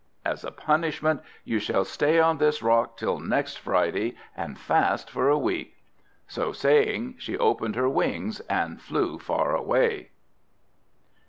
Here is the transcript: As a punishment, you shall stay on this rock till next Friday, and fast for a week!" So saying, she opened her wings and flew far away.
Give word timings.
As 0.25 0.43
a 0.43 0.49
punishment, 0.49 1.21
you 1.43 1.59
shall 1.59 1.85
stay 1.85 2.19
on 2.19 2.39
this 2.39 2.63
rock 2.63 2.97
till 2.97 3.19
next 3.19 3.57
Friday, 3.59 4.15
and 4.35 4.57
fast 4.57 5.11
for 5.11 5.29
a 5.29 5.37
week!" 5.37 5.75
So 6.27 6.51
saying, 6.53 7.17
she 7.19 7.37
opened 7.37 7.75
her 7.75 7.87
wings 7.87 8.39
and 8.49 8.81
flew 8.81 9.19
far 9.19 9.55
away. 9.55 10.09